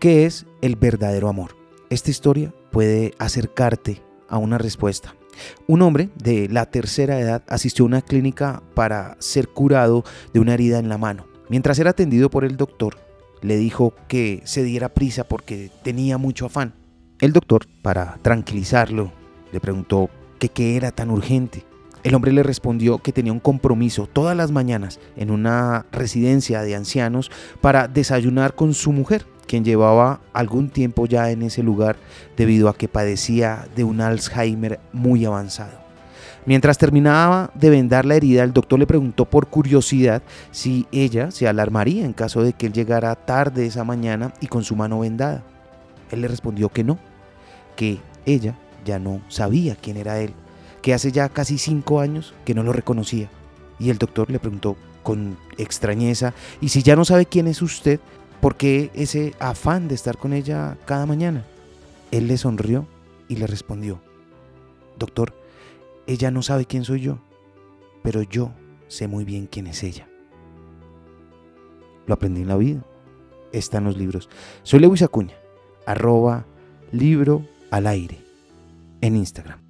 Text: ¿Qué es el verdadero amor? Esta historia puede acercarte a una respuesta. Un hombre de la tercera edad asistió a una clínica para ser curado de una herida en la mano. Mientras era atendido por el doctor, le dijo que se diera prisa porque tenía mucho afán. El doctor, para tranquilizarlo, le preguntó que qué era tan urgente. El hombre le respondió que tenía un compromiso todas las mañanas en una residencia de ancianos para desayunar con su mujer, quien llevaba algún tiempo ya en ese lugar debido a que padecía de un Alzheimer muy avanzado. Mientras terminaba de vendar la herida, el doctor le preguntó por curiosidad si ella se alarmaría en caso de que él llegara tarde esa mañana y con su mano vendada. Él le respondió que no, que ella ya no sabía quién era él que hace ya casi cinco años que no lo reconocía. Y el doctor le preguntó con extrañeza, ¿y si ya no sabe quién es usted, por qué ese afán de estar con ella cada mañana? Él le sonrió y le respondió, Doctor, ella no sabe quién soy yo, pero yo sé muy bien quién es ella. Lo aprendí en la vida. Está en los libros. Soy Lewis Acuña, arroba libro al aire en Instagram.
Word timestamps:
¿Qué 0.00 0.24
es 0.24 0.46
el 0.62 0.76
verdadero 0.76 1.28
amor? 1.28 1.58
Esta 1.90 2.10
historia 2.10 2.54
puede 2.72 3.12
acercarte 3.18 4.00
a 4.30 4.38
una 4.38 4.56
respuesta. 4.56 5.14
Un 5.66 5.82
hombre 5.82 6.08
de 6.16 6.48
la 6.48 6.64
tercera 6.64 7.20
edad 7.20 7.42
asistió 7.48 7.84
a 7.84 7.88
una 7.88 8.00
clínica 8.00 8.62
para 8.72 9.18
ser 9.18 9.48
curado 9.48 10.02
de 10.32 10.40
una 10.40 10.54
herida 10.54 10.78
en 10.78 10.88
la 10.88 10.96
mano. 10.96 11.26
Mientras 11.50 11.78
era 11.78 11.90
atendido 11.90 12.30
por 12.30 12.46
el 12.46 12.56
doctor, 12.56 12.96
le 13.42 13.58
dijo 13.58 13.92
que 14.08 14.40
se 14.44 14.64
diera 14.64 14.88
prisa 14.88 15.24
porque 15.24 15.70
tenía 15.82 16.16
mucho 16.16 16.46
afán. 16.46 16.72
El 17.20 17.34
doctor, 17.34 17.66
para 17.82 18.16
tranquilizarlo, 18.22 19.12
le 19.52 19.60
preguntó 19.60 20.08
que 20.38 20.48
qué 20.48 20.76
era 20.76 20.92
tan 20.92 21.10
urgente. 21.10 21.66
El 22.04 22.14
hombre 22.14 22.32
le 22.32 22.42
respondió 22.42 23.00
que 23.00 23.12
tenía 23.12 23.34
un 23.34 23.40
compromiso 23.40 24.06
todas 24.10 24.34
las 24.34 24.50
mañanas 24.50 24.98
en 25.16 25.30
una 25.30 25.84
residencia 25.92 26.62
de 26.62 26.74
ancianos 26.74 27.30
para 27.60 27.86
desayunar 27.86 28.54
con 28.54 28.72
su 28.72 28.92
mujer, 28.92 29.26
quien 29.50 29.64
llevaba 29.64 30.20
algún 30.32 30.70
tiempo 30.70 31.06
ya 31.06 31.28
en 31.32 31.42
ese 31.42 31.64
lugar 31.64 31.96
debido 32.36 32.68
a 32.68 32.74
que 32.74 32.86
padecía 32.86 33.66
de 33.74 33.82
un 33.82 34.00
Alzheimer 34.00 34.78
muy 34.92 35.24
avanzado. 35.24 35.80
Mientras 36.46 36.78
terminaba 36.78 37.50
de 37.54 37.70
vendar 37.70 38.04
la 38.04 38.14
herida, 38.14 38.44
el 38.44 38.52
doctor 38.52 38.78
le 38.78 38.86
preguntó 38.86 39.24
por 39.24 39.48
curiosidad 39.48 40.22
si 40.52 40.86
ella 40.92 41.32
se 41.32 41.48
alarmaría 41.48 42.04
en 42.04 42.12
caso 42.12 42.44
de 42.44 42.52
que 42.52 42.66
él 42.66 42.72
llegara 42.72 43.16
tarde 43.16 43.66
esa 43.66 43.82
mañana 43.82 44.32
y 44.40 44.46
con 44.46 44.62
su 44.62 44.76
mano 44.76 45.00
vendada. 45.00 45.42
Él 46.12 46.20
le 46.20 46.28
respondió 46.28 46.68
que 46.68 46.84
no, 46.84 47.00
que 47.74 47.98
ella 48.26 48.54
ya 48.84 49.00
no 49.00 49.20
sabía 49.26 49.74
quién 49.74 49.96
era 49.96 50.20
él 50.20 50.32
que 50.82 50.94
hace 50.94 51.12
ya 51.12 51.28
casi 51.28 51.58
cinco 51.58 52.00
años 52.00 52.34
que 52.44 52.54
no 52.54 52.62
lo 52.62 52.72
reconocía. 52.72 53.28
Y 53.78 53.90
el 53.90 53.98
doctor 53.98 54.30
le 54.30 54.38
preguntó 54.38 54.76
con 55.02 55.36
extrañeza, 55.56 56.34
¿y 56.60 56.68
si 56.68 56.82
ya 56.82 56.96
no 56.96 57.04
sabe 57.04 57.26
quién 57.26 57.46
es 57.46 57.62
usted, 57.62 58.00
por 58.40 58.56
qué 58.56 58.90
ese 58.94 59.34
afán 59.38 59.88
de 59.88 59.94
estar 59.94 60.16
con 60.16 60.32
ella 60.32 60.78
cada 60.86 61.06
mañana? 61.06 61.44
Él 62.10 62.26
le 62.26 62.38
sonrió 62.38 62.86
y 63.28 63.36
le 63.36 63.46
respondió, 63.46 64.00
Doctor, 64.98 65.34
ella 66.06 66.30
no 66.30 66.42
sabe 66.42 66.66
quién 66.66 66.84
soy 66.84 67.00
yo, 67.00 67.18
pero 68.02 68.22
yo 68.22 68.52
sé 68.88 69.08
muy 69.08 69.24
bien 69.24 69.46
quién 69.46 69.66
es 69.66 69.82
ella. 69.82 70.08
Lo 72.06 72.14
aprendí 72.14 72.42
en 72.42 72.48
la 72.48 72.56
vida. 72.56 72.84
Está 73.52 73.78
en 73.78 73.84
los 73.84 73.96
libros. 73.96 74.28
Soy 74.62 74.80
Lewis 74.80 75.02
Acuña, 75.02 75.34
arroba 75.86 76.44
libro 76.92 77.46
al 77.70 77.86
aire 77.86 78.18
en 79.00 79.16
Instagram. 79.16 79.69